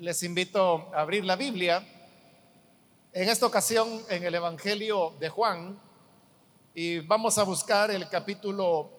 [0.00, 1.86] les invito a abrir la Biblia.
[3.12, 5.78] En esta ocasión en el Evangelio de Juan
[6.74, 8.90] y vamos a buscar el capítulo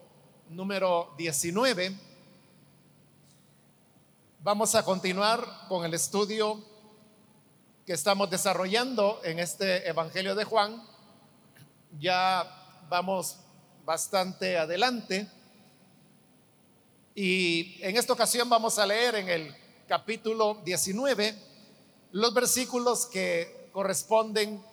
[0.49, 1.97] número 19.
[4.41, 6.63] Vamos a continuar con el estudio
[7.83, 10.83] que estamos desarrollando en este Evangelio de Juan.
[11.97, 13.39] Ya vamos
[13.83, 15.27] bastante adelante.
[17.15, 19.60] Y en esta ocasión vamos a leer en el
[19.91, 21.35] capítulo 19
[22.13, 24.63] los versículos que corresponden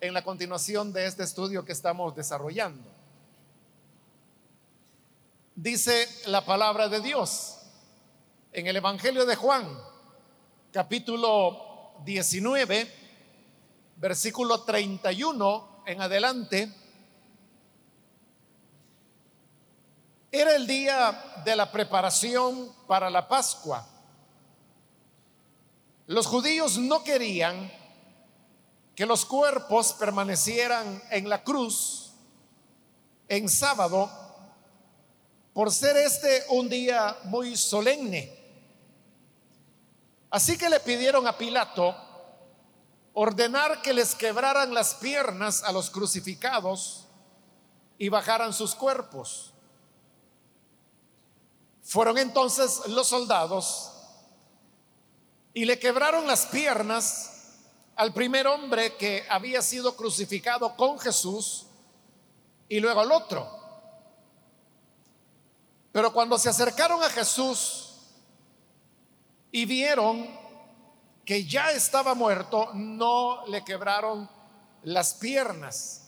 [0.00, 2.88] en la continuación de este estudio que estamos desarrollando.
[5.56, 7.58] Dice la palabra de Dios
[8.52, 9.66] en el Evangelio de Juan,
[10.72, 12.94] capítulo 19,
[13.96, 16.72] versículo 31 en adelante.
[20.30, 23.97] Era el día de la preparación para la Pascua.
[26.08, 27.70] Los judíos no querían
[28.94, 32.12] que los cuerpos permanecieran en la cruz
[33.28, 34.10] en sábado
[35.52, 38.34] por ser este un día muy solemne.
[40.30, 41.94] Así que le pidieron a Pilato
[43.12, 47.06] ordenar que les quebraran las piernas a los crucificados
[47.98, 49.52] y bajaran sus cuerpos.
[51.82, 53.92] Fueron entonces los soldados
[55.58, 57.32] y le quebraron las piernas
[57.96, 61.66] al primer hombre que había sido crucificado con Jesús
[62.68, 63.50] y luego al otro.
[65.90, 67.88] Pero cuando se acercaron a Jesús
[69.50, 70.30] y vieron
[71.24, 74.30] que ya estaba muerto, no le quebraron
[74.84, 76.04] las piernas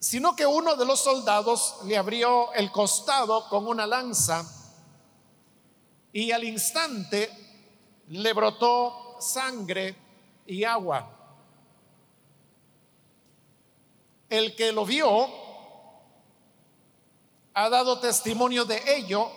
[0.00, 4.44] sino que uno de los soldados le abrió el costado con una lanza
[6.12, 7.45] y al instante
[8.08, 9.94] le brotó sangre
[10.46, 11.12] y agua.
[14.28, 15.28] El que lo vio
[17.54, 19.30] ha dado testimonio de ello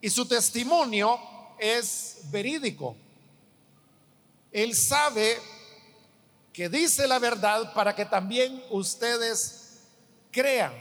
[0.00, 1.18] y su testimonio
[1.58, 2.96] es verídico.
[4.50, 5.38] Él sabe
[6.52, 9.82] que dice la verdad para que también ustedes
[10.32, 10.72] crean.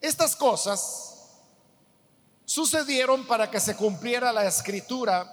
[0.00, 1.06] Estas cosas
[2.44, 5.32] sucedieron para que se cumpliera la escritura.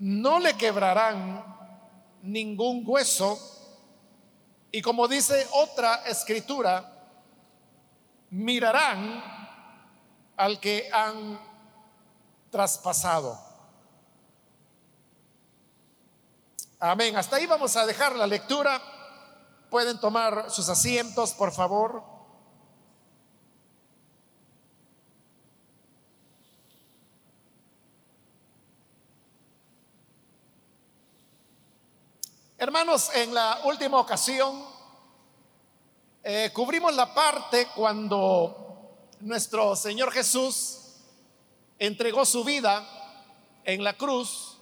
[0.00, 1.44] No le quebrarán
[2.22, 3.38] ningún hueso.
[4.72, 6.90] Y como dice otra escritura,
[8.30, 9.22] mirarán
[10.36, 11.38] al que han
[12.50, 13.38] traspasado.
[16.78, 17.14] Amén.
[17.16, 18.80] Hasta ahí vamos a dejar la lectura.
[19.68, 22.19] Pueden tomar sus asientos, por favor.
[32.62, 34.62] Hermanos, en la última ocasión
[36.22, 40.76] eh, cubrimos la parte cuando nuestro Señor Jesús
[41.78, 42.86] entregó su vida
[43.64, 44.58] en la cruz,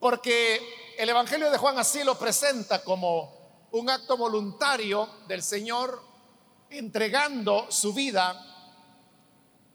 [0.00, 6.02] porque el Evangelio de Juan así lo presenta como un acto voluntario del Señor
[6.70, 8.34] entregando su vida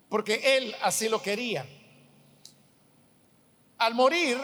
[0.09, 1.63] porque Él así lo quería.
[3.77, 4.41] Al morir,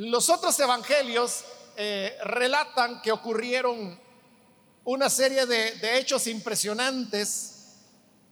[0.00, 1.44] los otros evangelios
[1.76, 4.00] eh, relatan que ocurrieron
[4.84, 7.76] una serie de, de hechos impresionantes,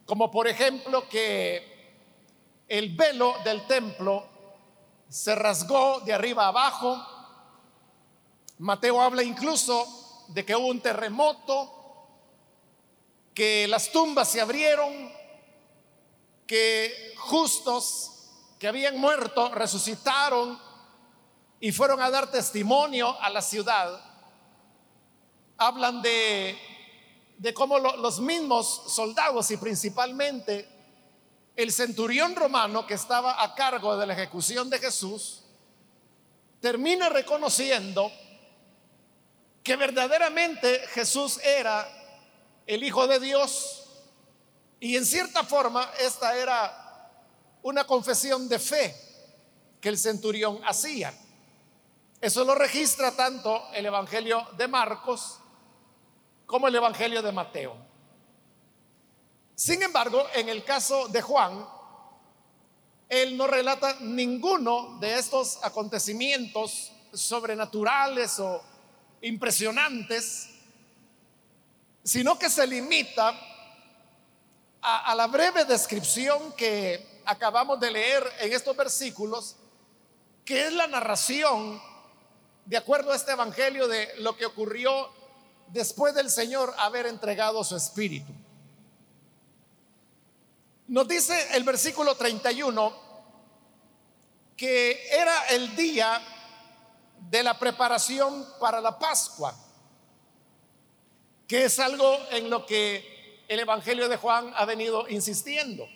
[0.07, 1.93] como por ejemplo que
[2.69, 4.27] el velo del templo
[5.11, 6.97] se rasgó de arriba abajo,
[8.57, 11.75] Mateo habla incluso de que hubo un terremoto,
[13.35, 15.13] que las tumbas se abrieron,
[16.47, 20.68] que justos que habían muerto resucitaron
[21.61, 24.01] y fueron a dar testimonio a la ciudad.
[25.57, 26.57] Hablan de,
[27.37, 30.69] de cómo los mismos soldados y principalmente
[31.57, 35.43] el centurión romano que estaba a cargo de la ejecución de Jesús,
[36.61, 38.13] termina reconociendo
[39.65, 41.87] que verdaderamente Jesús era
[42.65, 43.85] el Hijo de Dios
[44.79, 47.13] y en cierta forma esta era
[47.63, 48.95] una confesión de fe
[49.81, 51.13] que el centurión hacía.
[52.21, 55.39] Eso lo registra tanto el Evangelio de Marcos
[56.47, 57.77] como el Evangelio de Mateo.
[59.55, 61.67] Sin embargo, en el caso de Juan,
[63.09, 68.63] él no relata ninguno de estos acontecimientos sobrenaturales o
[69.23, 70.51] impresionantes,
[72.03, 73.35] sino que se limita
[74.81, 79.57] a, la breve descripción que acabamos de leer en estos versículos,
[80.45, 81.81] que es la narración,
[82.69, 85.11] de acuerdo a este Evangelio, de lo que ocurrió
[85.69, 88.31] después del Señor haber entregado su espíritu.
[90.89, 93.09] Nos dice el versículo 31
[94.55, 96.21] que era el día
[97.31, 99.55] de la preparación para la Pascua,
[101.47, 105.89] que es algo en lo que el Evangelio de Juan ha venido insistiendo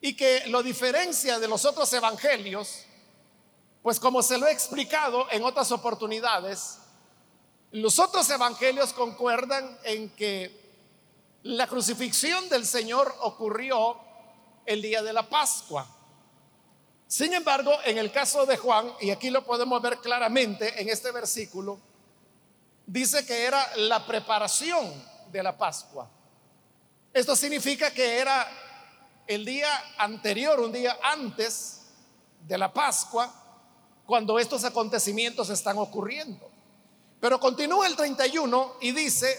[0.00, 2.86] y que lo diferencia de los otros evangelios,
[3.84, 6.78] pues como se lo he explicado en otras oportunidades,
[7.70, 10.58] los otros evangelios concuerdan en que
[11.42, 14.00] la crucifixión del Señor ocurrió
[14.64, 15.86] el día de la Pascua.
[17.06, 21.10] Sin embargo, en el caso de Juan, y aquí lo podemos ver claramente en este
[21.10, 21.78] versículo,
[22.86, 24.94] dice que era la preparación
[25.30, 26.08] de la Pascua.
[27.12, 28.50] Esto significa que era
[29.26, 31.82] el día anterior, un día antes
[32.40, 33.42] de la Pascua,
[34.06, 36.50] cuando estos acontecimientos están ocurriendo.
[37.20, 39.38] Pero continúa el 31 y dice,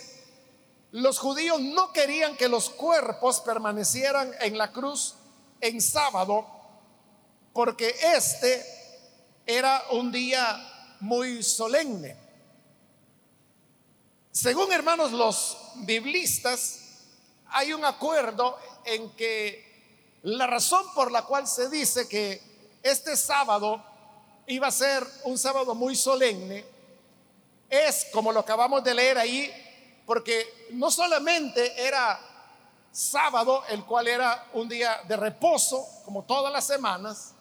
[0.91, 5.15] los judíos no querían que los cuerpos permanecieran en la cruz
[5.61, 6.47] en sábado
[7.53, 8.65] porque este
[9.45, 12.17] era un día muy solemne.
[14.31, 16.79] Según hermanos los biblistas,
[17.47, 22.41] hay un acuerdo en que la razón por la cual se dice que
[22.83, 23.81] este sábado
[24.47, 26.75] iba a ser un sábado muy solemne
[27.69, 29.51] es, como lo acabamos de leer ahí,
[30.05, 32.19] porque no solamente era
[32.91, 37.33] sábado, el cual era un día de reposo, como todas las semanas,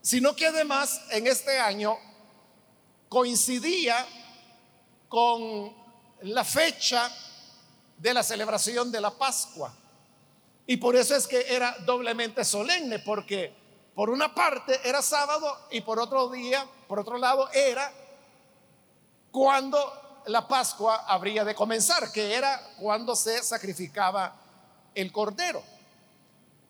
[0.00, 1.96] sino que además en este año
[3.08, 4.06] coincidía
[5.08, 5.72] con
[6.22, 7.10] la fecha
[7.96, 9.72] de la celebración de la Pascua.
[10.66, 13.61] Y por eso es que era doblemente solemne, porque
[13.94, 17.92] por una parte era sábado y por otro día, por otro lado, era
[19.30, 24.34] cuando la Pascua habría de comenzar, que era cuando se sacrificaba
[24.94, 25.62] el cordero.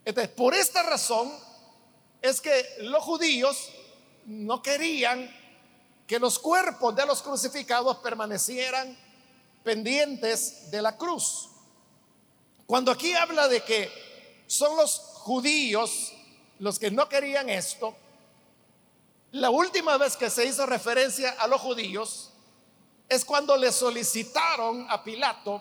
[0.04, 1.32] Entonces, por esta razón
[2.20, 3.70] es que los judíos
[4.26, 5.30] no querían
[6.06, 8.96] que los cuerpos de los crucificados permanecieran
[9.62, 11.48] pendientes de la cruz.
[12.66, 16.12] Cuando aquí habla de que son los judíos
[16.62, 17.92] los que no querían esto,
[19.32, 22.30] la última vez que se hizo referencia a los judíos
[23.08, 25.60] es cuando le solicitaron a Pilato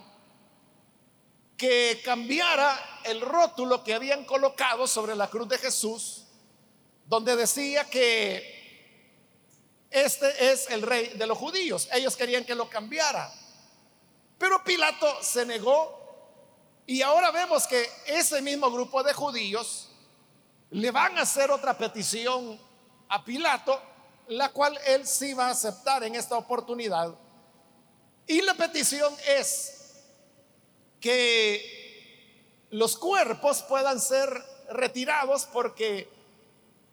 [1.57, 6.25] que cambiara el rótulo que habían colocado sobre la cruz de Jesús,
[7.07, 9.17] donde decía que
[9.89, 11.89] este es el rey de los judíos.
[11.93, 13.33] Ellos querían que lo cambiara.
[14.37, 15.97] Pero Pilato se negó
[16.85, 19.90] y ahora vemos que ese mismo grupo de judíos
[20.71, 22.59] le van a hacer otra petición
[23.09, 23.79] a Pilato,
[24.27, 27.15] la cual él sí va a aceptar en esta oportunidad
[28.31, 30.03] y la petición es
[31.01, 34.29] que los cuerpos puedan ser
[34.69, 36.07] retirados porque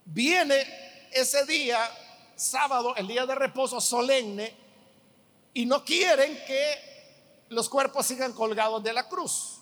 [0.05, 0.67] viene
[1.13, 1.79] ese día,
[2.35, 4.53] sábado, el día de reposo solemne,
[5.55, 9.61] y no quieren que los cuerpos sigan colgados de la cruz.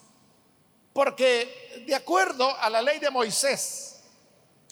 [0.94, 3.95] Porque de acuerdo a la ley de Moisés,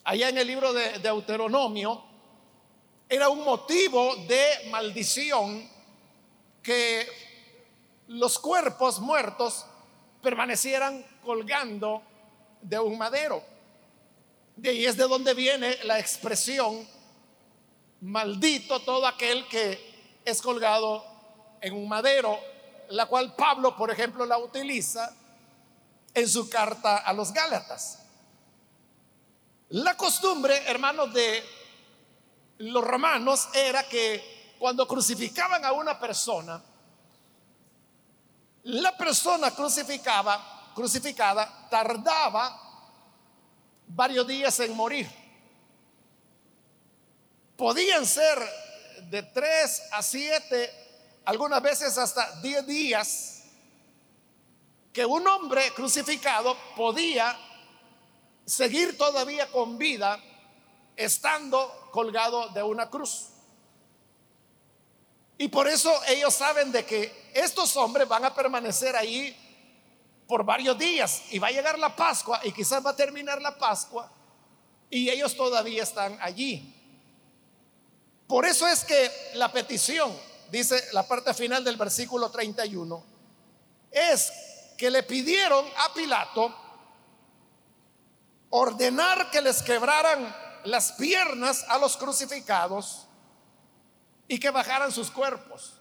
[0.04, 2.04] allá en el libro de Deuteronomio,
[3.08, 5.68] era un motivo de maldición
[6.62, 7.06] que
[8.08, 9.64] los cuerpos muertos
[10.22, 12.02] permanecieran colgando
[12.60, 13.42] de un madero.
[14.56, 16.86] De ahí es de donde viene la expresión,
[18.00, 21.04] maldito todo aquel que es colgado
[21.60, 22.38] en un madero,
[22.90, 25.14] la cual Pablo, por ejemplo, la utiliza
[26.12, 28.03] en su carta a los Gálatas.
[29.74, 31.42] La costumbre, hermanos, de
[32.58, 36.62] los romanos era que cuando crucificaban a una persona,
[38.62, 42.56] la persona crucificada tardaba
[43.88, 45.10] varios días en morir.
[47.56, 48.38] Podían ser
[49.10, 50.70] de tres a siete,
[51.24, 53.42] algunas veces hasta diez días,
[54.92, 57.36] que un hombre crucificado podía
[58.44, 60.20] seguir todavía con vida
[60.96, 63.28] estando colgado de una cruz.
[65.36, 69.36] Y por eso ellos saben de que estos hombres van a permanecer ahí
[70.28, 73.58] por varios días y va a llegar la Pascua y quizás va a terminar la
[73.58, 74.10] Pascua
[74.88, 76.72] y ellos todavía están allí.
[78.28, 80.16] Por eso es que la petición,
[80.50, 83.04] dice la parte final del versículo 31,
[83.90, 84.32] es
[84.78, 86.63] que le pidieron a Pilato
[88.56, 90.32] ordenar que les quebraran
[90.62, 93.08] las piernas a los crucificados
[94.28, 95.72] y que bajaran sus cuerpos.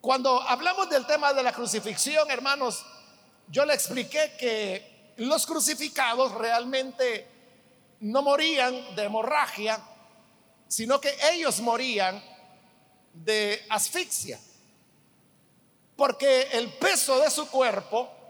[0.00, 2.86] Cuando hablamos del tema de la crucifixión, hermanos,
[3.48, 7.28] yo le expliqué que los crucificados realmente
[8.00, 9.78] no morían de hemorragia,
[10.68, 12.24] sino que ellos morían
[13.12, 14.40] de asfixia,
[15.96, 18.21] porque el peso de su cuerpo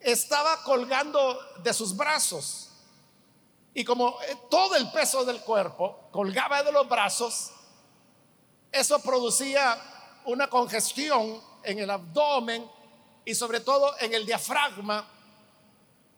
[0.00, 2.70] estaba colgando de sus brazos.
[3.74, 7.50] Y como eh, todo el peso del cuerpo colgaba de los brazos,
[8.72, 9.80] eso producía
[10.24, 12.68] una congestión en el abdomen
[13.24, 15.08] y sobre todo en el diafragma.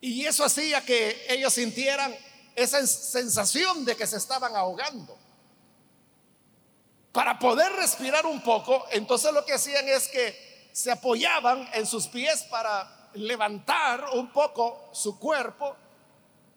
[0.01, 2.17] Y eso hacía que ellos sintieran
[2.55, 5.17] esa sensación de que se estaban ahogando.
[7.13, 12.07] Para poder respirar un poco, entonces lo que hacían es que se apoyaban en sus
[12.09, 15.77] pies para levantar un poco su cuerpo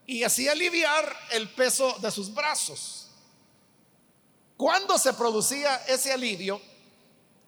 [0.06, 3.08] y así aliviar el peso de sus brazos.
[4.58, 6.62] Cuando se producía ese alivio,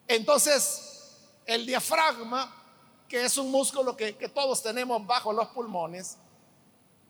[0.08, 0.88] entonces
[1.46, 2.54] el diafragma,
[3.08, 6.18] que es un músculo que, todos tenemos bajo los pulmones,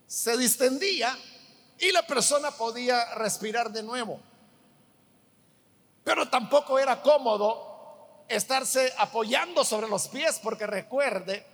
[0.06, 1.18] se distendía
[1.80, 4.20] y la persona podía respirar de nuevo.
[6.04, 11.46] Pero tampoco era cómodo estarse apoyando sobre los pies, porque recuerde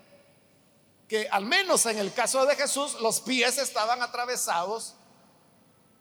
[1.14, 4.96] que al menos en el caso de Jesús, los pies estaban atravesados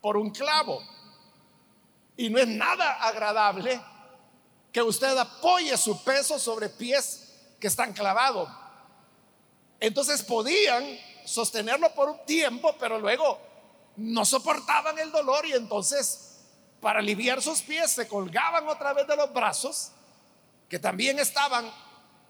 [0.00, 0.83] por un clavo.
[2.16, 3.78] Y no es nada agradable
[4.73, 8.49] que usted apoye su peso sobre pies que están clavados.
[9.81, 10.83] Entonces podían
[11.26, 13.38] sostenerlo por un tiempo, pero luego
[13.97, 16.38] no soportaban el dolor y entonces
[16.81, 19.92] para aliviar sus pies se colgaban otra vez de los brazos,
[20.71, 21.71] que también estaban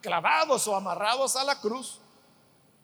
[0.00, 2.00] clavados o amarrados a la cruz,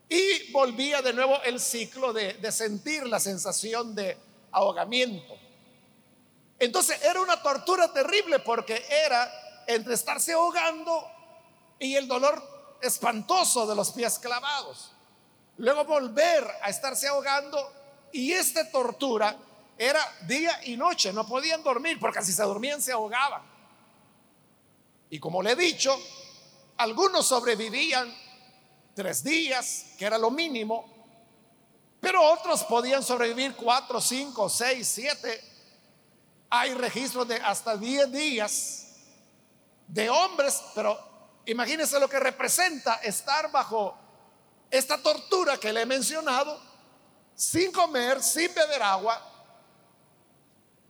[0.08, 4.16] y volvía de nuevo el ciclo de, de sentir la sensación de
[4.52, 5.36] ahogamiento.
[6.58, 9.30] Entonces era una tortura terrible porque era
[9.66, 11.06] entre estarse ahogando
[11.78, 12.42] y el dolor
[12.80, 14.92] espantoso de los pies clavados.
[15.58, 17.72] Luego volver a estarse ahogando
[18.12, 19.36] y esta tortura
[19.76, 23.42] era día y noche, no podían dormir porque si se dormían se ahogaban.
[25.10, 25.96] Y como le he dicho,
[26.76, 28.12] algunos sobrevivían
[28.98, 30.84] tres días, que era lo mínimo,
[32.00, 35.40] pero otros podían sobrevivir cuatro, cinco, seis, siete.
[36.50, 38.88] Hay registros de hasta diez días
[39.86, 40.98] de hombres, pero
[41.46, 43.96] imagínense lo que representa estar bajo
[44.68, 46.60] esta tortura que le he mencionado,
[47.36, 49.22] sin comer, sin beber agua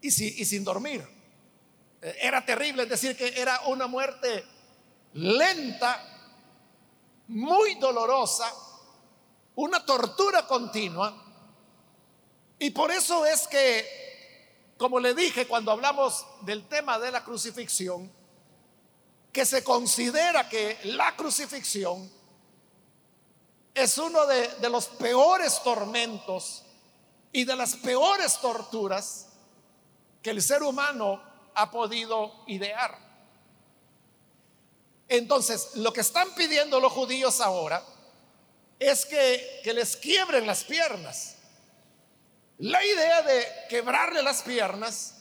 [0.00, 1.06] y, y sin dormir.
[2.00, 4.46] Eh, era terrible, es decir, que era una muerte
[5.12, 6.14] lenta,
[7.28, 8.52] muy dolorosa,
[9.54, 11.14] una tortura continua.
[12.58, 18.10] Y por eso es que, como le dije cuando hablamos del tema de la crucifixión,
[19.32, 22.10] que se considera que la crucifixión
[23.74, 26.64] es uno de, de, los peores tormentos
[27.30, 29.28] y de las peores torturas
[30.22, 31.22] que el ser humano
[31.54, 33.07] ha podido idear.
[35.08, 37.82] Entonces, lo que están pidiendo los judíos ahora
[38.78, 41.36] es que, les quiebren las piernas.
[42.58, 45.14] La idea de quebrarle las piernas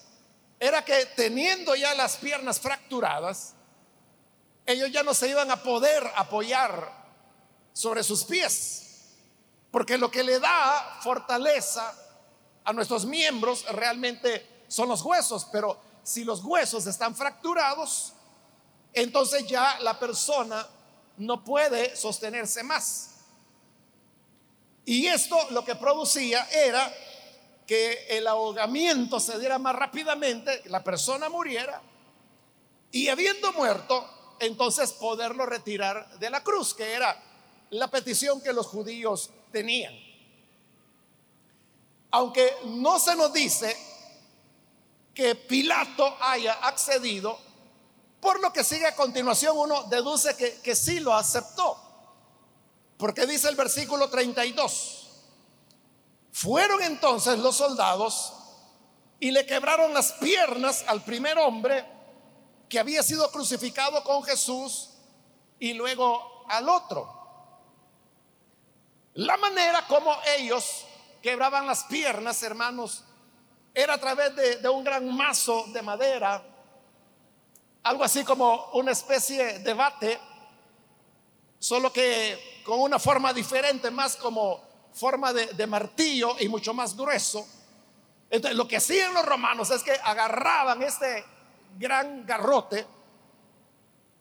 [0.60, 3.54] era que teniendo ya las piernas fracturadas,
[4.66, 6.92] ellos ya no se iban a poder apoyar
[7.74, 9.14] sobre sus pies,
[9.72, 11.94] porque lo que le da fortaleza
[12.64, 18.14] a nuestros miembros realmente son los huesos, pero si los huesos están fracturados,
[19.02, 20.66] entonces ya la persona
[21.18, 23.16] no puede sostenerse más.
[24.86, 26.94] Y esto lo que producía era
[27.66, 31.82] que el ahogamiento se diera más rápidamente, la persona muriera
[32.92, 37.22] y habiendo muerto, entonces poderlo retirar de la cruz, que era
[37.72, 39.94] la petición que los judíos tenían.
[42.12, 43.76] Aunque no se nos dice
[45.14, 47.38] que Pilato haya accedido,
[48.20, 51.78] por lo que sigue a continuación uno deduce que, que sí lo aceptó,
[52.98, 55.08] porque dice el versículo 32,
[56.32, 58.34] fueron entonces los soldados
[59.20, 61.86] y le quebraron las piernas al primer hombre
[62.70, 64.90] que había sido crucificado con Jesús
[65.60, 67.18] y luego al otro.
[69.16, 70.86] La manera como ellos
[71.22, 73.04] quebraban las piernas, hermanos,
[73.74, 76.44] era a través de, un gran mazo de madera,
[77.88, 80.20] algo así como una especie de bate,
[81.60, 84.62] solo que con una forma diferente, más como
[84.94, 87.48] forma de, de martillo y mucho más grueso.
[88.30, 91.24] Entonces, lo que hacían los romanos es que agarraban este
[91.78, 92.86] gran garrote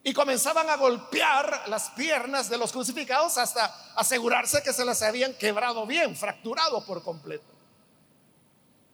[0.04, 5.34] y comenzaban a golpear las piernas de los crucificados hasta asegurarse que se las habían
[5.34, 7.52] quebrado bien, fracturado por completo.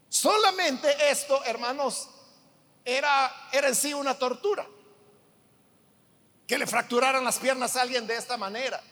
[0.09, 2.09] Solamente esto, hermanos,
[2.85, 4.67] era, era en sí una tortura.
[6.47, 8.83] Que le fracturaran las piernas a alguien de esta manera.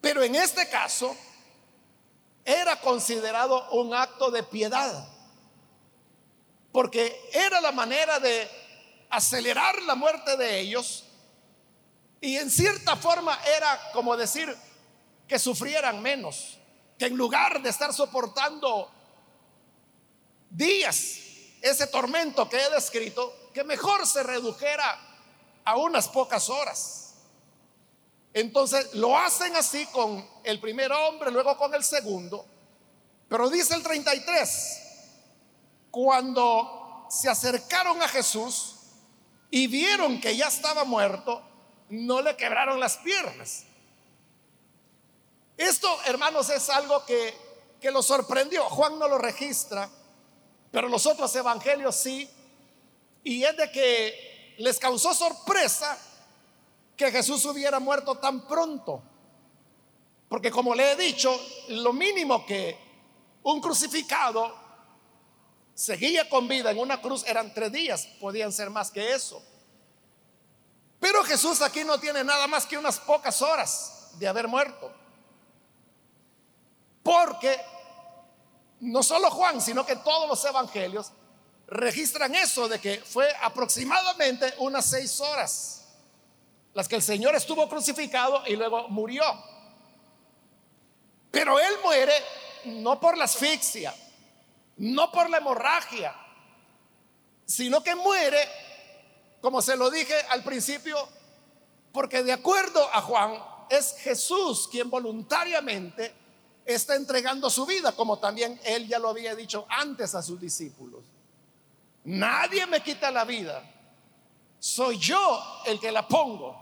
[0.00, 1.16] Pero en este caso
[2.44, 5.08] era considerado un acto de piedad.
[6.72, 8.48] Porque era la manera de
[9.10, 11.04] acelerar la muerte de ellos
[12.22, 14.56] y en cierta forma era como decir
[15.28, 16.56] que sufrieran menos,
[16.96, 18.90] que en lugar de estar soportando
[20.48, 21.18] días
[21.62, 24.98] ese tormento que he descrito, que mejor se redujera
[25.64, 27.14] a unas pocas horas.
[28.34, 32.44] Entonces lo hacen así con el primer hombre, luego con el segundo.
[33.28, 34.80] Pero dice el 33,
[35.90, 38.74] cuando se acercaron a Jesús
[39.50, 41.42] y vieron que ya estaba muerto,
[41.90, 43.64] no le quebraron las piernas.
[45.56, 47.36] Esto, hermanos, es algo que,
[47.80, 48.64] que lo sorprendió.
[48.64, 49.88] Juan no lo registra,
[50.72, 52.28] pero los otros evangelios sí.
[53.22, 55.96] Y es de que les causó sorpresa
[56.96, 59.02] que Jesús hubiera muerto tan pronto.
[60.28, 61.38] Porque como le he dicho,
[61.68, 62.76] lo mínimo que
[63.42, 64.56] un crucificado
[65.74, 69.42] seguía con vida en una cruz eran tres días, podían ser más que eso.
[70.98, 74.90] Pero Jesús aquí no tiene nada más que unas pocas horas de haber muerto.
[77.02, 77.60] Porque
[78.82, 81.12] no solo Juan, sino que todos los evangelios
[81.66, 85.78] registran eso de que fue aproximadamente unas seis horas
[86.74, 89.24] las que el Señor estuvo crucificado y luego murió.
[91.30, 92.12] Pero Él muere
[92.64, 93.94] no por la asfixia,
[94.78, 96.14] no por la hemorragia,
[97.44, 98.48] sino que muere
[99.42, 100.96] como se lo dije al principio,
[101.92, 103.34] porque de acuerdo a Juan,
[103.68, 106.14] es Jesús quien voluntariamente
[106.64, 111.02] está entregando su vida, como también él ya lo había dicho antes a sus discípulos.
[112.04, 113.62] Nadie me quita la vida,
[114.58, 116.60] soy yo el que la pongo.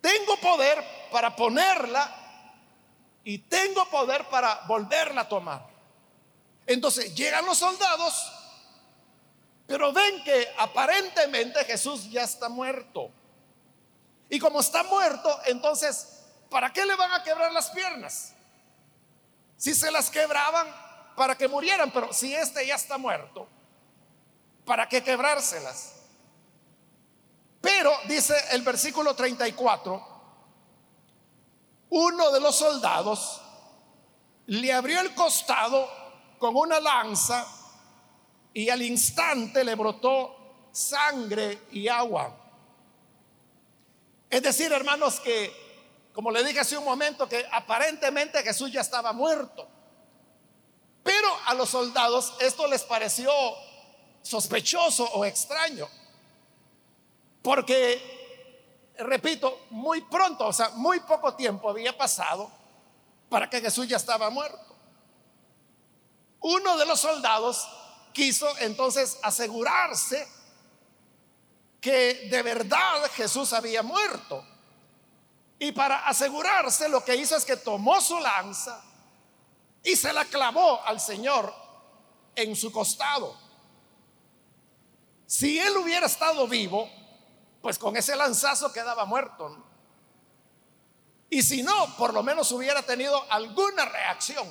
[0.00, 2.52] Tengo poder para ponerla
[3.24, 5.66] y tengo poder para volverla a tomar.
[6.66, 8.14] Entonces llegan los soldados
[9.66, 13.10] pero ven que aparentemente Jesús ya está muerto.
[14.28, 18.33] Y como está muerto, entonces, ¿para qué le van a quebrar las piernas?
[19.64, 20.66] Si se las quebraban
[21.16, 23.48] para que murieran, pero si este ya está muerto,
[24.66, 25.94] ¿para qué quebrárselas?
[27.62, 30.06] Pero dice el versículo 34,
[31.88, 33.40] uno de los soldados
[34.48, 35.88] le abrió el costado
[36.38, 37.46] con una lanza
[38.52, 42.36] y al instante le brotó sangre y agua.
[44.28, 45.63] Es decir, hermanos, que,
[46.14, 49.68] como le dije hace un momento, que aparentemente Jesús ya estaba muerto.
[51.02, 53.32] Pero a los soldados esto les pareció
[54.22, 55.88] sospechoso o extraño.
[57.42, 62.50] Porque, repito, muy pronto, o sea, muy poco tiempo había pasado
[63.28, 64.76] para que Jesús ya estaba muerto.
[66.40, 67.68] Uno de los soldados
[68.12, 70.28] quiso entonces asegurarse
[71.80, 74.53] que de verdad Jesús había muerto.
[75.64, 78.84] Y para asegurarse lo que hizo es que tomó su lanza
[79.82, 81.54] y se la clavó al Señor
[82.36, 83.34] en su costado.
[85.24, 86.86] Si él hubiera estado vivo,
[87.62, 89.56] pues con ese lanzazo quedaba muerto.
[91.30, 94.46] Y si no, por lo menos hubiera tenido alguna reacción.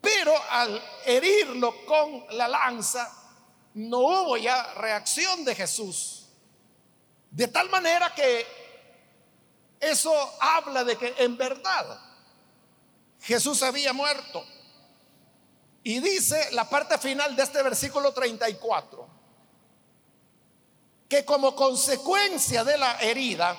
[0.00, 3.12] Pero al herirlo con la lanza,
[3.74, 6.30] no hubo ya reacción de Jesús.
[7.30, 8.65] De tal manera que
[9.80, 12.00] eso habla de que en verdad
[13.20, 14.44] Jesús había muerto.
[15.82, 19.08] Y dice la parte final de este versículo 34,
[21.08, 23.56] que como consecuencia de la herida,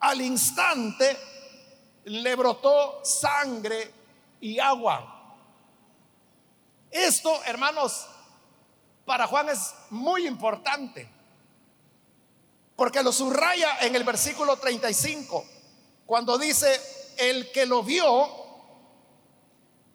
[0.00, 1.16] al instante
[2.04, 3.92] le brotó sangre
[4.40, 5.36] y agua.
[6.90, 8.06] Esto, hermanos,
[9.04, 11.10] para Juan es muy importante,
[12.78, 15.44] porque lo subraya en el versículo 35,
[16.06, 16.80] cuando dice,
[17.16, 18.06] el que lo vio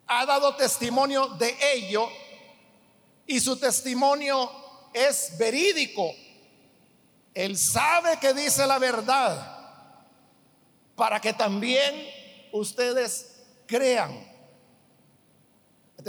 [0.05, 2.09] ha dado testimonio de ello
[3.25, 4.51] y su testimonio
[4.91, 6.13] es verídico.
[7.33, 9.65] Él sabe que dice la verdad
[10.97, 12.05] para que también
[12.51, 14.29] ustedes crean.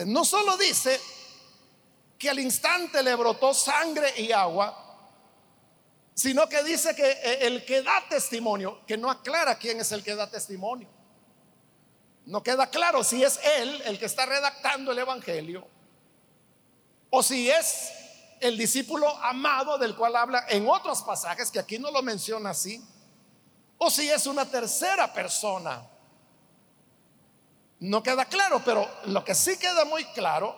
[0.06, 1.00] no solo dice
[2.18, 4.84] que al instante le brotó sangre y agua,
[6.14, 10.03] sino que dice que eh, el que da testimonio, que no aclara quién es el
[10.03, 10.88] que da testimonio.
[12.27, 15.66] No queda claro si es él el que está redactando el Evangelio
[17.11, 17.92] o si es
[18.40, 22.85] el discípulo amado del cual habla en otros pasajes, que aquí no lo menciona así,
[23.79, 25.88] o si es una tercera persona.
[27.81, 30.57] No queda claro, pero lo que sí queda muy claro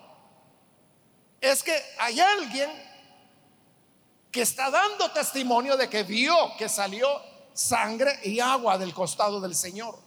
[1.40, 2.70] es que hay alguien
[4.36, 7.08] que está dando testimonio de que vio que salió
[7.54, 9.98] sangre y agua del costado del Señor.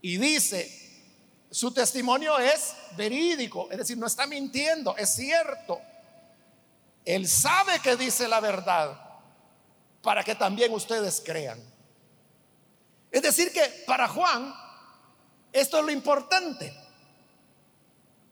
[0.00, 0.66] Y dice,
[1.50, 5.78] su testimonio es verídico, es decir, no está mintiendo, es cierto.
[7.04, 8.98] Él sabe que dice la verdad
[10.00, 11.62] para que también ustedes crean.
[13.10, 14.54] Es decir, que para Juan,
[15.52, 16.74] esto es lo importante,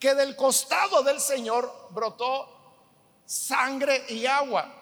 [0.01, 2.49] que del costado del Señor brotó
[3.27, 4.76] sangre y agua.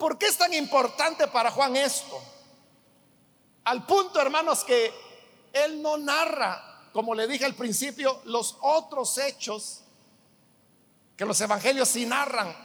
[0.00, 2.18] ¿Por qué es tan importante para Juan esto?
[3.64, 4.90] Al punto, hermanos, que
[5.52, 9.82] él no narra, como le dije al principio, los otros hechos
[11.18, 12.56] que los evangelios sí narran,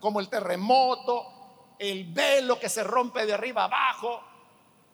[0.00, 4.22] como el terremoto, el velo que se rompe de arriba abajo,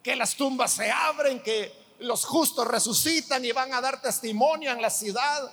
[0.01, 4.81] que las tumbas se abren, que los justos resucitan y van a dar testimonio en
[4.81, 5.51] la ciudad,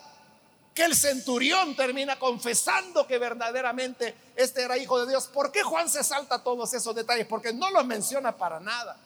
[0.75, 5.27] que el centurión termina confesando que verdaderamente este era hijo de Dios.
[5.27, 7.25] ¿Por qué Juan se salta todos esos detalles?
[7.27, 8.97] Porque no los menciona para nada.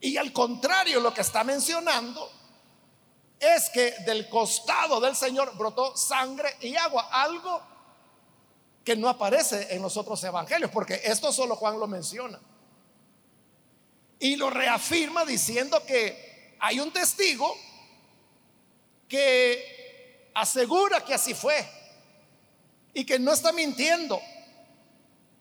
[0.00, 2.30] Y al contrario, lo que está mencionando
[3.40, 7.60] es que del costado del Señor brotó sangre y agua, algo
[8.84, 12.38] que no aparece en los otros evangelios, porque esto solo Juan lo menciona.
[14.20, 17.52] Y lo reafirma diciendo que hay un testigo
[19.08, 19.77] que
[20.40, 21.68] asegura que así fue
[22.94, 24.20] y que no está mintiendo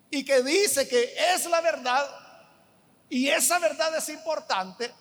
[0.10, 2.10] y que dice que es la verdad
[3.10, 4.92] y esa verdad es importante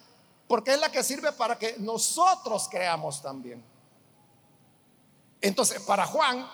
[0.47, 3.65] porque es la que sirve para que nosotros creamos también.
[5.41, 6.49] Entonces, para Juan,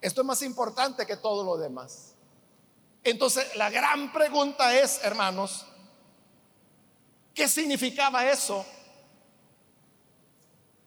[0.00, 2.14] esto es más importante que todo lo demás.
[3.04, 5.66] Entonces, la gran pregunta es, hermanos,
[7.34, 8.64] ¿qué significaba eso?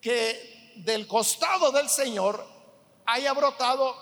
[0.01, 2.45] Que del costado del Señor
[3.05, 3.95] haya brotado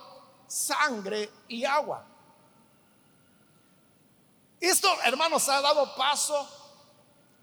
[0.48, 2.06] sangre y agua.
[4.60, 6.48] Esto, hermanos, ha dado paso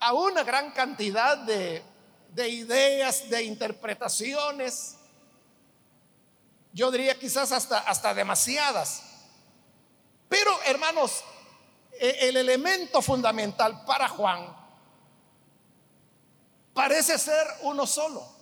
[0.00, 1.82] a una gran cantidad de,
[2.48, 4.96] ideas, de interpretaciones.
[6.72, 9.02] Yo diría quizás hasta, hasta demasiadas.
[10.28, 11.22] Pero, hermanos,
[11.92, 14.56] e, el elemento fundamental para Juan
[16.72, 18.39] parece ser uno solo.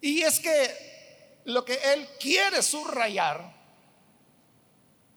[0.00, 3.56] Y es que lo que él quiere subrayar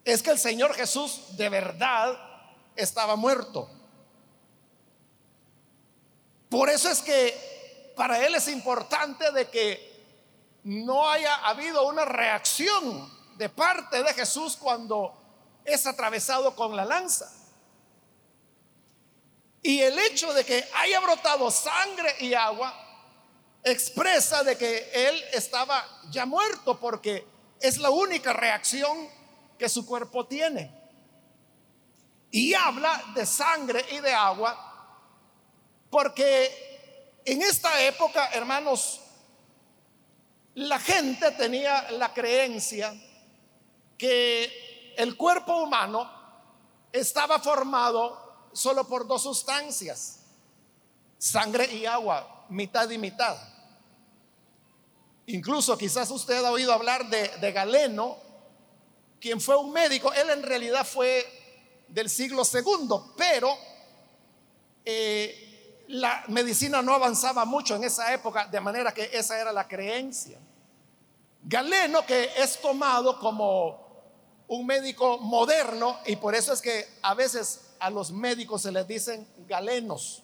[0.03, 2.17] es que el Señor Jesús de verdad
[2.75, 3.69] estaba muerto.
[6.49, 9.91] Por eso es que para él es importante de que
[10.63, 15.13] no haya habido una reacción de parte de Jesús cuando
[15.63, 17.31] es atravesado con la lanza.
[19.61, 22.90] Y el hecho de que haya brotado sangre y agua
[23.63, 27.25] expresa de que él estaba ya muerto porque
[27.59, 29.07] es la única reacción
[29.57, 30.71] que su cuerpo tiene.
[32.31, 34.71] Y habla de sangre y de agua
[35.91, 39.01] porque en esta época, hermanos,
[40.55, 42.93] la gente tenía la creencia
[43.97, 46.09] que el cuerpo humano
[46.91, 50.21] estaba formado solo por dos sustancias,
[51.17, 53.37] sangre y agua, mitad y mitad.
[55.27, 58.17] Incluso quizás usted ha oído hablar de, Galeno,
[59.19, 61.25] quien fue un médico, él en realidad fue
[61.87, 63.55] del siglo segundo, pero
[64.83, 69.67] eh, la medicina no avanzaba mucho en esa época, de manera que esa era la
[69.67, 70.39] creencia.
[71.43, 73.81] Galeno, que es tomado como
[74.47, 78.87] un médico moderno, y por eso es que a veces a los médicos se les
[78.87, 80.23] dicen galenos.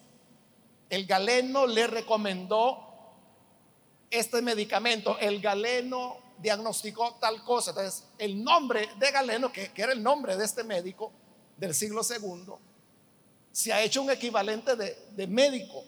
[0.90, 2.87] El galeno le recomendó
[4.10, 7.70] este medicamento, el galeno diagnosticó tal cosa.
[7.70, 11.12] Entonces, el nombre de Galeno, que, era el nombre de este médico
[11.56, 12.60] del siglo segundo,
[13.52, 15.84] se ha hecho un equivalente de, médico.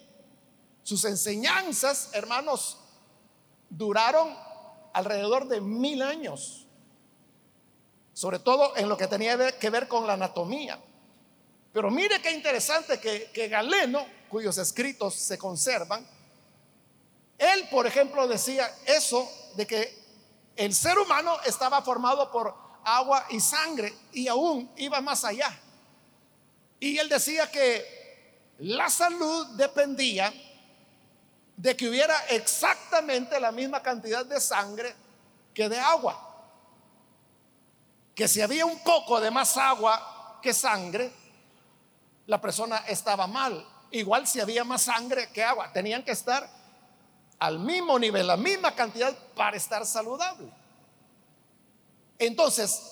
[0.83, 2.79] Sus enseñanzas, hermanos,
[3.69, 4.37] duraron
[4.93, 6.67] alrededor de mil años,
[8.13, 10.81] sobre todo en lo que tenía que ver con la anatomía.
[11.73, 16.05] Pero mire qué interesante que Galeno, cuyos escritos se conservan,
[17.41, 19.27] él, por ejemplo, decía eso
[19.57, 19.99] de que
[20.57, 25.59] el ser humano estaba formado por agua y sangre y aún iba más allá.
[26.79, 30.31] Y él decía que la salud dependía
[31.57, 34.95] de que hubiera exactamente la misma cantidad de sangre
[35.55, 36.45] que de agua.
[38.15, 41.11] Que si había un poco de más agua que sangre,
[42.27, 43.67] la persona estaba mal.
[43.93, 46.60] Igual si había más sangre que agua, tenían que estar
[47.41, 50.49] al mismo nivel, la misma cantidad para estar saludable.
[52.19, 52.83] Entonces,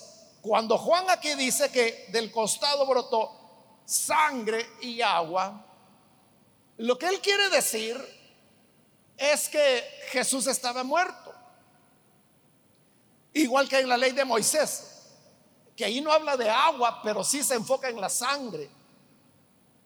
[0.40, 3.30] cuando Juan aquí dice que del costado brotó
[3.84, 5.64] sangre y agua,
[6.78, 8.02] lo que él quiere decir
[9.18, 11.34] es que Jesús estaba muerto.
[13.34, 15.02] Igual que en la ley de Moisés,
[15.76, 18.70] que ahí no habla de agua, pero sí se enfoca en la sangre.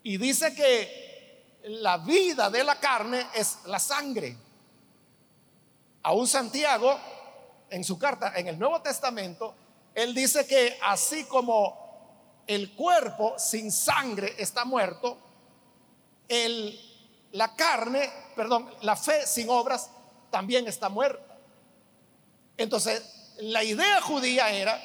[0.04, 4.36] Y dice que la vida de la carne es la sangre.
[6.02, 6.98] Aún Santiago,
[7.70, 9.54] en su carta, en el Nuevo Testamento,
[9.94, 15.18] él dice que así como el cuerpo sin sangre está muerto,
[16.28, 16.78] el,
[17.32, 19.90] la carne, perdón, la fe sin obras
[20.30, 21.38] también está muerta.
[22.56, 24.80] Entonces, la idea judía era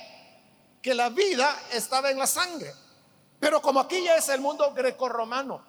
[0.81, 2.73] que la vida estaba en la sangre.
[3.39, 5.61] Pero como aquí ya es el mundo grecorromano,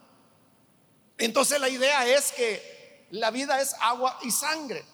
[1.19, 4.85] entonces la idea es que la vida es agua y sangre.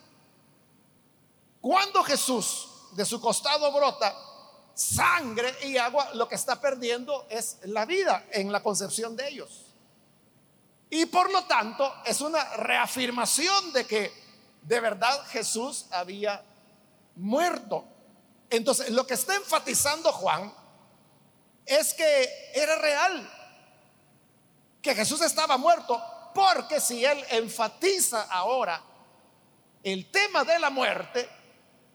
[1.64, 4.14] Cuando Jesús de su costado brota
[4.74, 9.64] sangre y agua, lo que está perdiendo es la vida en la concepción de ellos.
[10.90, 14.12] Y por lo tanto es una reafirmación de que
[14.61, 16.44] de verdad Jesús había
[17.16, 17.83] muerto.
[18.50, 20.53] Entonces lo que está enfatizando Juan
[21.64, 23.31] es que era real,
[24.83, 25.98] que Jesús estaba muerto,
[26.35, 28.83] porque si él enfatiza ahora
[29.83, 31.27] el tema de la muerte,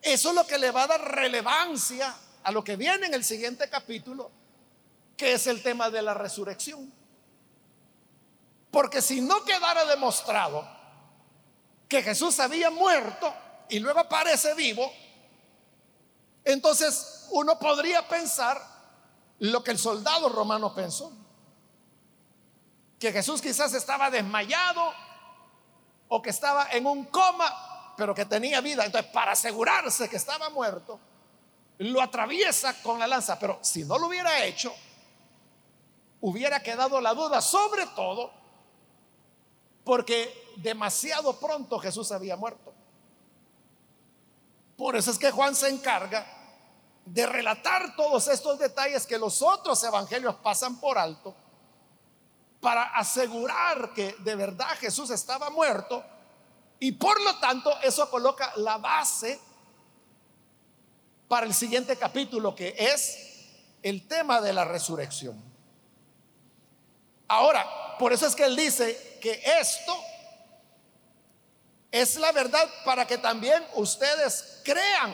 [0.01, 3.23] eso es lo que le va a dar relevancia a lo que viene en el
[3.23, 4.31] siguiente capítulo,
[5.17, 6.91] que es el tema de la resurrección.
[8.71, 10.67] Porque si no quedara demostrado
[11.88, 13.33] que Jesús había muerto
[13.67, 14.91] y luego aparece vivo,
[16.43, 18.62] entonces uno podría pensar
[19.39, 21.12] lo que el soldado romano pensó.
[22.99, 24.93] Que Jesús quizás estaba desmayado
[26.09, 27.68] o que estaba en un coma,
[27.99, 28.85] pero que tenía vida.
[28.85, 30.99] Entonces, para asegurarse que estaba muerto,
[31.79, 33.38] lo atraviesa con la lanza.
[33.38, 34.73] Pero si no lo hubiera hecho,
[36.21, 38.31] hubiera quedado la duda, sobre todo
[39.83, 42.73] porque demasiado pronto Jesús había muerto.
[44.77, 46.25] Por eso es que Juan se encarga
[47.05, 51.35] de relatar todos estos detalles que los otros evangelios pasan por alto
[52.62, 56.03] para asegurar que de verdad Jesús estaba muerto
[56.80, 59.39] y por lo tanto eso coloca la base
[61.28, 63.30] para el siguiente capítulo que es
[63.84, 65.42] el tema de la resurrección.
[67.28, 69.96] Ahora, por eso es que él dice que esto
[71.92, 75.13] es la verdad para que también ustedes crean.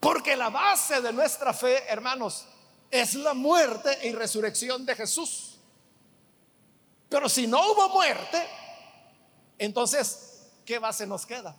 [0.00, 2.46] Porque la base de nuestra fe, hermanos,
[2.90, 5.58] es la muerte y resurrección de Jesús.
[7.08, 8.48] Pero si no hubo muerte,
[9.58, 11.56] entonces, ¿qué base nos queda?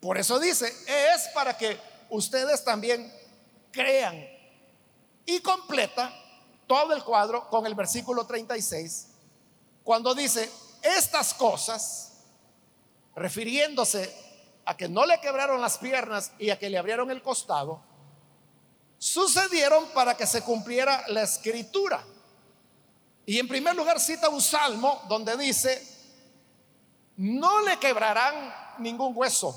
[0.00, 1.78] Por eso dice, es para que
[2.10, 3.12] ustedes también
[3.72, 4.24] crean.
[5.24, 6.12] Y completa
[6.66, 9.08] todo el cuadro con el versículo 36,
[9.82, 10.50] cuando dice,
[10.82, 12.12] estas cosas,
[13.14, 14.14] refiriéndose
[14.64, 17.82] a que no le quebraron las piernas y a que le abrieron el costado,
[18.98, 22.04] sucedieron para que se cumpliera la escritura.
[23.26, 25.84] Y en primer lugar cita un salmo donde dice,
[27.16, 29.54] no le quebrarán ningún hueso.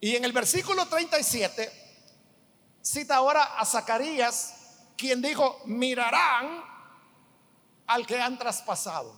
[0.00, 1.86] Y en el versículo 37
[2.80, 4.54] cita ahora a Zacarías,
[4.96, 6.62] quien dijo, mirarán
[7.88, 9.14] al que han traspasado.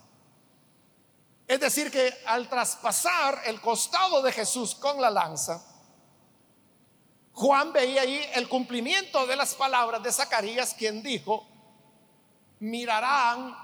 [1.47, 5.63] Es decir, que al traspasar el costado de Jesús con la lanza,
[7.33, 11.50] Juan veía ahí el cumplimiento de las palabras de Zacarías, quien dijo,
[12.61, 13.57] mirarán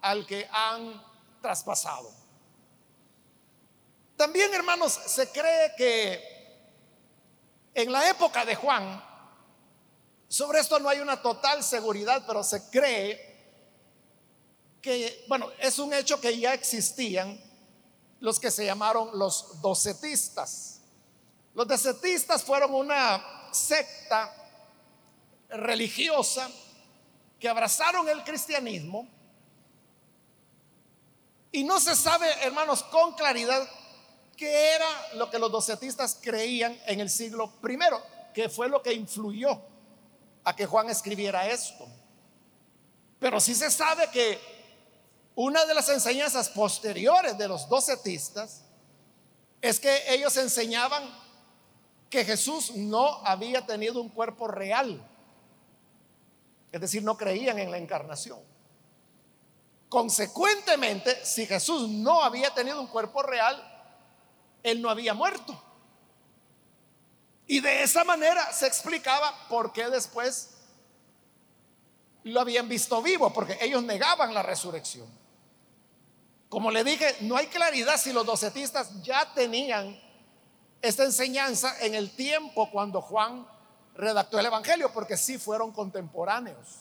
[0.00, 1.02] al que han
[1.42, 2.10] traspasado.
[4.16, 6.36] También, hermanos, se cree que
[7.74, 9.04] en la época de Juan,
[10.28, 13.36] sobre esto no hay una total seguridad, pero se cree
[15.28, 17.40] bueno, es un hecho que ya existían
[18.20, 20.80] los que se llamaron los docetistas.
[21.54, 24.32] Los docetistas fueron una secta
[25.48, 26.50] religiosa
[27.38, 29.08] que abrazaron el cristianismo
[31.52, 33.66] y no se sabe, hermanos, con claridad
[34.36, 38.02] qué era lo que los docetistas creían en el siglo primero,
[38.34, 39.60] que fue lo que influyó
[40.44, 41.86] a que Juan escribiera esto.
[43.18, 44.38] Pero sí se sabe que
[45.34, 48.62] una de las enseñanzas posteriores de los docetistas
[49.60, 51.02] es que ellos enseñaban
[52.10, 55.02] que Jesús no había tenido un cuerpo real.
[56.76, 58.38] Es decir, no creían en la encarnación.
[59.88, 63.56] Consecuentemente, si Jesús no había tenido un cuerpo real,
[64.62, 65.58] él no había muerto.
[67.46, 70.50] Y de esa manera se explicaba por qué después
[72.24, 75.06] lo habían visto vivo, porque ellos negaban la resurrección.
[76.50, 79.98] Como le dije, no hay claridad si los docetistas ya tenían
[80.82, 83.46] esta enseñanza en el tiempo cuando Juan
[83.96, 86.80] redactó el Evangelio, porque sí fueron contemporáneos.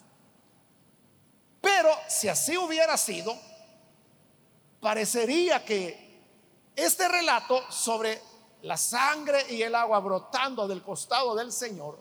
[1.62, 3.36] Pero si así hubiera sido,
[4.80, 6.06] parecería que
[6.76, 8.22] este relato sobre
[8.62, 12.00] la sangre y el agua brotando del costado del Señor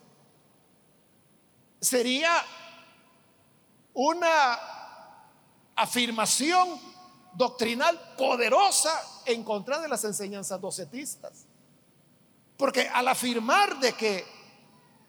[1.80, 2.32] sería
[3.92, 4.58] una
[5.76, 6.80] afirmación
[7.34, 11.46] doctrinal poderosa en contra de las enseñanzas docetistas.
[12.56, 14.24] Porque al afirmar de que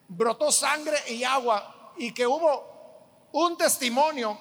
[0.07, 4.37] brotó sangre y agua y que hubo un testimonio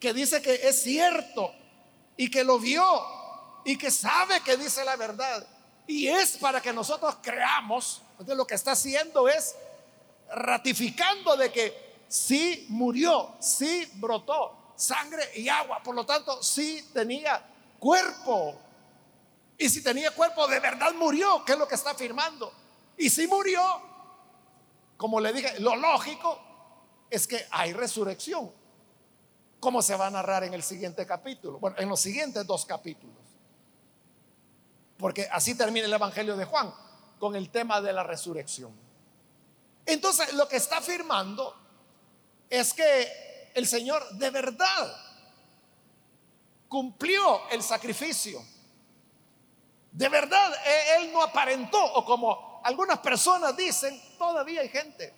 [0.00, 1.52] que dice que es cierto
[2.16, 2.84] y que lo vio
[3.64, 5.46] y que sabe que dice la verdad
[5.86, 9.54] y es para que nosotros creamos, entonces lo que está haciendo es
[10.30, 17.42] ratificando de que sí murió, sí brotó sangre y agua, por lo tanto sí tenía
[17.78, 18.60] cuerpo.
[19.58, 22.52] Y si tenía cuerpo, de verdad murió, que es lo que está afirmando.
[22.98, 23.62] Y si murió,
[24.96, 26.40] como le dije, lo lógico
[27.10, 28.50] es que hay resurrección.
[29.60, 31.58] ¿Cómo se va a narrar en el siguiente capítulo?
[31.58, 33.16] Bueno, en los siguientes dos capítulos.
[34.98, 36.72] Porque así termina el Evangelio de Juan,
[37.18, 38.72] con el tema de la resurrección.
[39.84, 41.54] Entonces, lo que está afirmando
[42.48, 44.96] es que el Señor de verdad
[46.68, 48.42] cumplió el sacrificio.
[49.92, 55.12] De verdad, e-, Él no aparentó, o como algunas personas dicen, todavía hay gente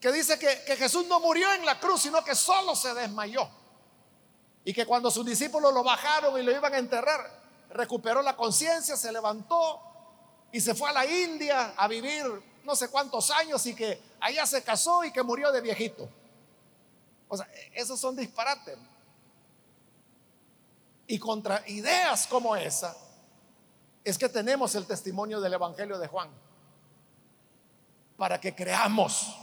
[0.00, 3.48] que dice que, Jesús no murió en la cruz, sino que solo se desmayó.
[4.64, 8.96] Y que cuando sus discípulos lo bajaron y lo iban a enterrar, recuperó la conciencia,
[8.96, 9.82] se levantó
[10.52, 12.24] y se fue a la India a vivir
[12.64, 16.08] no sé cuántos años y que allá se casó y que murió de viejito.
[17.28, 18.78] O sea, esos son disparates.
[21.06, 22.94] Y contra ideas como esa
[24.04, 26.30] es que tenemos el testimonio del Evangelio de Juan.
[28.18, 29.34] Para que creamos.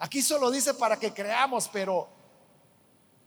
[0.00, 2.06] Aquí solo dice para que creamos, pero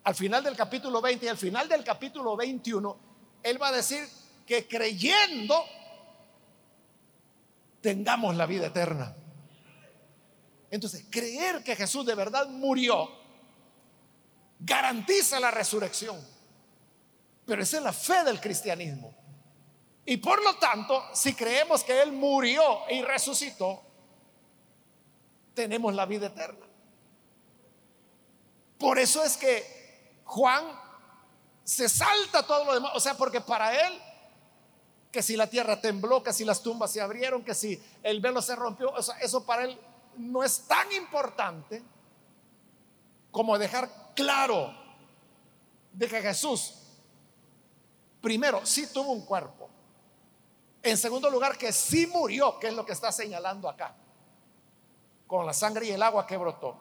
[0.04, 2.97] al final del capítulo 20 y al final del capítulo 21,
[3.41, 4.08] él va a decir
[4.45, 5.65] que creyendo
[7.82, 9.15] tengamos la vida eterna.
[10.69, 13.10] Entonces, creer que Jesús de verdad murió
[14.60, 16.19] garantiza la resurrección.
[17.45, 19.13] Pero esa es la fe del cristianismo.
[20.06, 23.90] Y por lo tanto, si creemos que Él murió y resucitó,
[25.53, 26.65] tenemos la vida eterna.
[28.77, 30.65] Por eso es que Juan
[31.63, 32.91] se salta todo lo demás.
[32.95, 34.01] O sea, porque para Él,
[35.11, 38.41] que si la tierra tembló, que si las tumbas se abrieron, que si el velo
[38.41, 39.79] se rompió, o sea, eso para Él
[40.17, 41.83] no es tan importante
[43.31, 44.73] como dejar claro
[45.93, 46.75] de que Jesús,
[48.21, 49.69] primero, sí tuvo un cuerpo.
[50.83, 53.95] En segundo lugar, que sí murió, que es lo que está señalando acá,
[55.32, 56.76] con la sangre y el agua que brotó.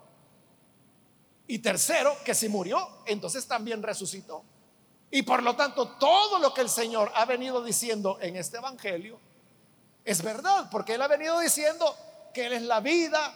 [1.47, 4.43] Y tercero, que si murió, entonces también resucitó.
[5.09, 9.21] Y por lo tanto, todo lo que el Señor ha venido diciendo en este Evangelio
[10.05, 11.97] es verdad, porque Él ha venido diciendo
[12.35, 13.33] que Él es la vida,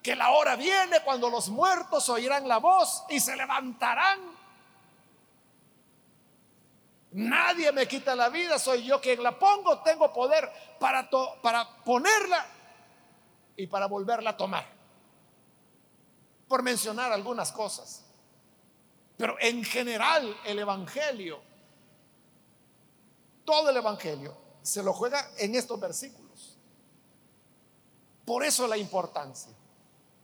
[0.00, 4.20] que la hora viene cuando los muertos oirán la voz y se levantarán.
[7.10, 10.48] Nadie me quita la vida, soy yo quien la pongo, tengo poder
[10.78, 11.10] para,
[11.42, 12.46] para ponerla
[13.56, 14.66] y para volverla a tomar.
[16.48, 18.04] Por mencionar algunas cosas.
[19.16, 21.40] Pero en general el Evangelio,
[23.44, 26.56] todo el Evangelio, se lo juega en estos versículos.
[28.24, 29.52] Por eso la importancia.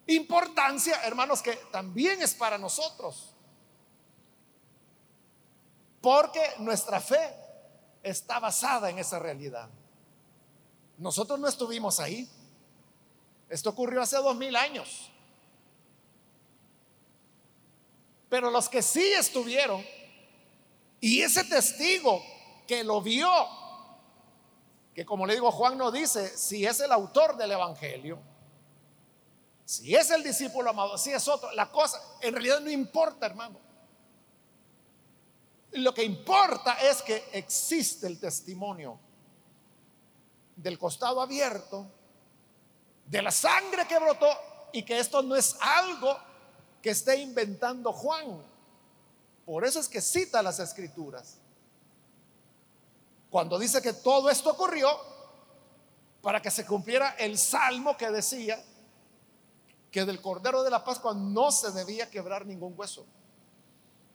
[0.06, 3.34] Importancia, hermanos, que también es para nosotros.
[6.00, 7.36] Porque nuestra fe
[8.02, 9.68] está basada en esa realidad.
[10.96, 12.28] Nosotros no estuvimos ahí.
[13.50, 15.10] Esto ocurrió hace dos mil años.
[18.28, 19.84] Pero los que sí estuvieron
[21.00, 22.22] y ese testigo
[22.68, 23.28] que lo vio,
[24.94, 28.20] que como le digo, Juan no dice si es el autor del Evangelio,
[29.64, 33.58] si es el discípulo amado, si es otro, la cosa en realidad no importa, hermano.
[35.72, 38.98] Lo que importa es que existe el testimonio
[40.54, 41.86] del costado abierto,
[43.10, 44.28] de la sangre que brotó
[44.72, 46.16] y que esto no es algo
[46.80, 48.40] que esté inventando Juan.
[49.44, 51.38] Por eso es que cita las escrituras.
[53.28, 54.88] Cuando dice que todo esto ocurrió
[56.22, 58.62] para que se cumpliera el salmo que decía
[59.90, 63.04] que del Cordero de la Pascua no se debía quebrar ningún hueso.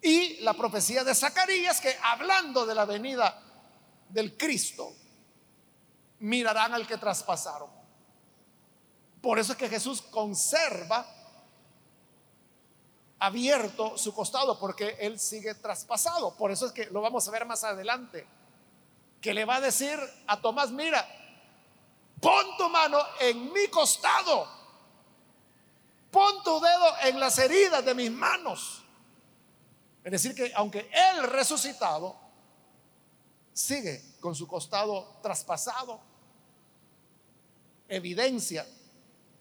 [0.02, 3.42] Y la profecía de Zacarías que hablando de la venida
[4.08, 4.94] del Cristo,
[6.20, 7.85] mirarán al que traspasaron.
[9.26, 11.04] Por eso es que Jesús conserva
[13.18, 16.38] abierto su costado, porque Él sigue traspasado.
[16.38, 18.28] Por eso es que lo vamos a ver más adelante,
[19.20, 21.04] que le va a decir a Tomás, mira,
[22.22, 24.48] pon tu mano en mi costado,
[26.12, 28.84] pon tu dedo en las heridas de mis manos.
[30.04, 32.16] Es decir, que aunque Él resucitado,
[33.54, 36.00] sigue con su costado traspasado.
[37.88, 38.68] Evidencia,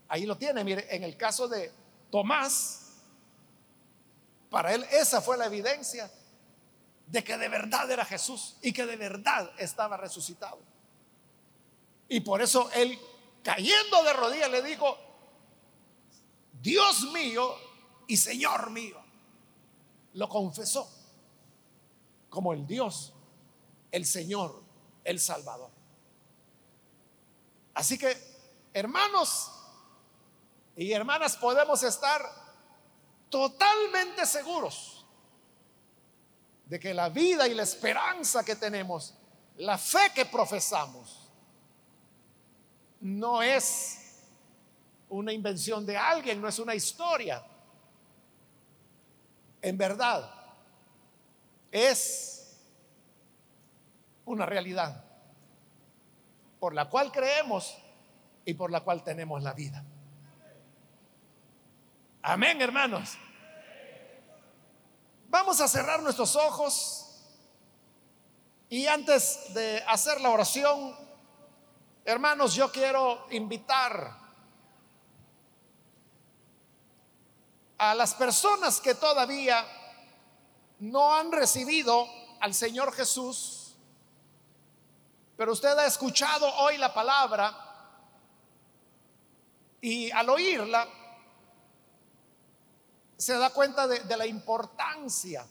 [0.09, 1.73] ahí lo tiene, mire, en el caso de
[2.11, 2.93] Tomás,
[4.51, 6.11] para él esa fue la evidencia
[7.07, 10.61] de que de verdad era Jesús y que de verdad estaba resucitado.
[12.09, 12.99] Y por eso él,
[13.43, 14.97] cayendo de rodillas, le dijo,
[16.63, 17.55] Dios mío
[18.07, 19.03] y Señor mío.
[20.15, 20.89] Lo confesó
[22.31, 23.13] como el Dios,
[23.91, 24.63] el Señor,
[25.03, 25.71] el Salvador.
[27.75, 28.17] Así que,
[28.73, 29.54] hermanos
[30.77, 32.23] y hermanas, podemos estar
[33.31, 35.07] totalmente seguros
[36.67, 39.15] de que la vida y la esperanza que tenemos,
[39.57, 41.31] la fe que profesamos,
[43.01, 43.99] no es
[45.11, 47.45] una invención de alguien, no es una historia.
[49.61, 50.31] En verdad,
[51.71, 52.57] es
[54.25, 55.05] una realidad
[56.59, 57.77] por la cual creemos
[58.45, 59.85] y por la cual tenemos la vida.
[62.27, 63.19] Amén, hermanos.
[65.29, 67.21] Vamos a cerrar nuestros ojos
[68.71, 70.97] y antes de hacer la oración,
[72.03, 74.17] hermanos, yo quiero invitar
[77.77, 79.63] a las personas que todavía
[80.79, 82.09] no han recibido
[82.41, 83.77] al Señor Jesús,
[85.37, 87.55] pero usted ha escuchado hoy la palabra
[89.83, 90.89] y al oírla,
[93.17, 95.47] se da cuenta de, la importancia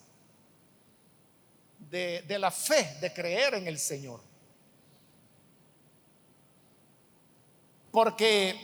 [1.90, 4.20] de, la fe, de creer en el Señor.
[7.92, 8.58] Porque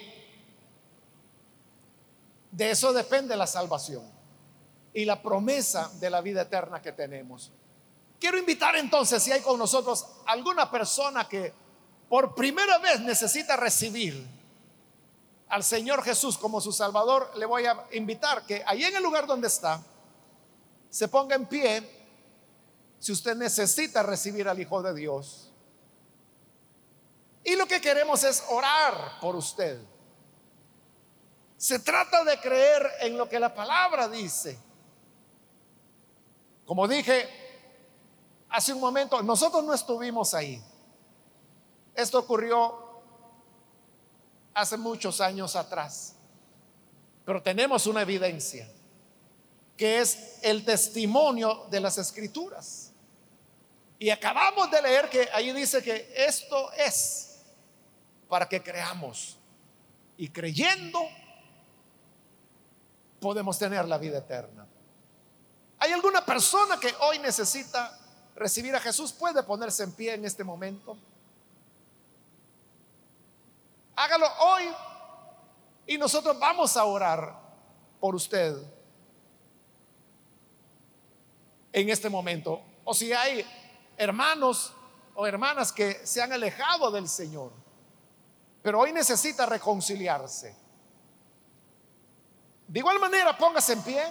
[2.52, 4.04] de eso depende la salvación
[4.94, 7.52] y la promesa de la vida eterna que tenemos.
[8.20, 11.54] Quiero invitar entonces, si hay con nosotros alguna persona que
[12.10, 14.39] por primera vez necesita recibir
[15.50, 19.26] al Señor Jesús como su Salvador, le voy a invitar que ahí en el lugar
[19.26, 19.82] donde está,
[20.90, 22.00] se ponga en pie
[23.00, 25.52] si usted necesita recibir al Hijo de Dios.
[27.44, 29.80] Y lo que queremos es orar por usted.
[31.58, 34.60] Se trata de creer en lo que la palabra dice.
[36.66, 37.28] Como dije
[38.50, 40.62] hace un momento, nosotros no estuvimos ahí.
[41.96, 42.89] Esto ocurrió
[44.54, 46.16] hace muchos años atrás.
[47.26, 48.68] Pero tenemos una evidencia,
[49.78, 52.92] que es el testimonio de las escrituras.
[54.00, 57.42] Y acabamos de leer que ahí dice que esto es
[58.28, 59.38] para que creamos.
[60.18, 61.00] Y creyendo
[63.20, 64.66] podemos tener la vida eterna.
[65.80, 67.98] ¿Hay alguna persona que hoy necesita
[68.36, 69.12] recibir a Jesús?
[69.14, 70.98] ¿Puede ponerse en pie en este momento?
[74.00, 74.64] Hágalo hoy
[75.86, 77.38] y nosotros vamos a orar
[78.00, 78.56] por usted
[81.74, 82.62] en este momento.
[82.86, 83.46] O si hay
[83.98, 84.72] hermanos
[85.16, 87.52] o hermanas que se han alejado del Señor,
[88.62, 90.56] pero hoy necesita reconciliarse.
[92.70, 94.04] De igual manera, póngase en pie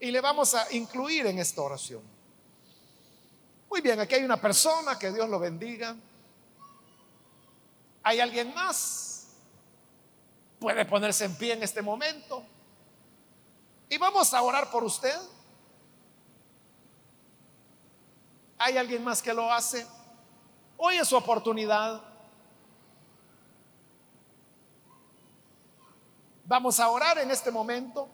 [0.00, 2.02] y le vamos a incluir en esta oración.
[3.70, 5.96] Muy bien, aquí hay una persona, que Dios lo bendiga.
[8.02, 9.12] ¿Hay alguien más?
[10.62, 12.44] puede ponerse en pie en este momento.
[13.88, 15.18] Y vamos a orar por usted.
[18.58, 19.84] ¿Hay alguien más que lo hace?
[20.76, 22.00] Hoy es su oportunidad.
[26.44, 28.08] Vamos a orar en este momento.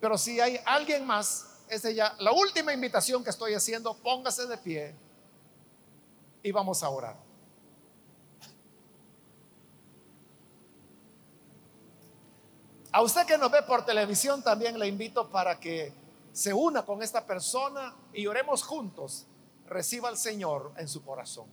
[0.00, 3.94] Pero si hay alguien más, es ya la última invitación que estoy haciendo.
[3.98, 4.94] Póngase de pie
[6.42, 7.27] y vamos a orar.
[12.92, 15.92] A usted que nos ve por televisión también le invito para que
[16.32, 19.26] se una con esta persona y oremos juntos.
[19.66, 21.46] Reciba al Señor en su corazón.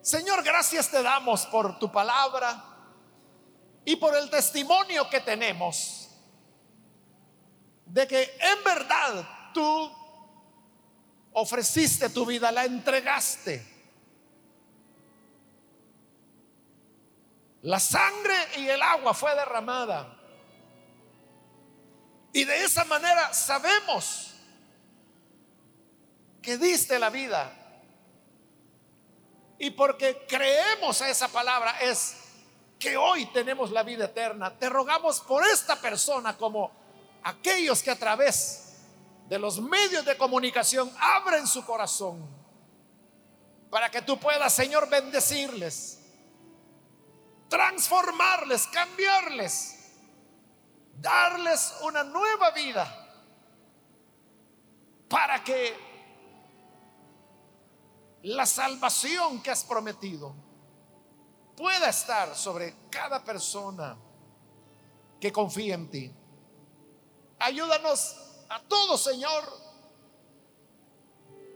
[0.00, 2.64] Señor, gracias te damos por tu palabra
[3.84, 6.08] y por el testimonio que tenemos
[7.86, 9.90] de que en verdad tú
[11.32, 13.73] ofreciste tu vida, la entregaste.
[17.64, 20.14] La sangre y el agua fue derramada.
[22.34, 24.34] Y de esa manera sabemos
[26.42, 27.50] que diste la vida.
[29.58, 32.16] Y porque creemos a esa palabra es
[32.78, 34.58] que hoy tenemos la vida eterna.
[34.58, 36.70] Te rogamos por esta persona como
[37.22, 38.74] aquellos que a través
[39.26, 42.28] de los medios de comunicación abren su corazón
[43.70, 46.03] para que tú puedas, Señor, bendecirles,
[47.54, 49.76] transformarles, cambiarles,
[50.96, 52.84] darles una nueva vida
[55.08, 55.72] para que
[58.24, 60.34] la salvación que has prometido
[61.56, 63.96] pueda estar sobre cada persona
[65.20, 66.12] que confía en ti.
[67.38, 68.16] Ayúdanos
[68.48, 69.44] a todos, Señor,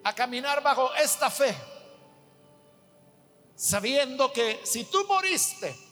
[0.04, 1.56] a caminar bajo esta fe,
[3.56, 5.87] sabiendo que si tú moriste,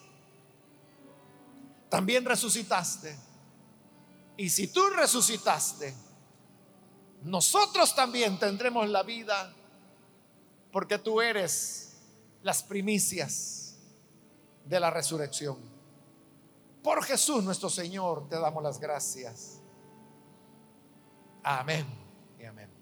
[1.89, 3.17] también resucitaste.
[4.37, 5.95] Y si tú resucitaste,
[7.23, 9.53] nosotros también tendremos la vida
[10.71, 11.97] porque tú eres
[12.43, 13.77] las primicias
[14.65, 15.59] de la resurrección.
[16.83, 19.61] Por Jesús nuestro Señor te damos las gracias.
[21.43, 21.87] Amén
[22.39, 22.76] y amén.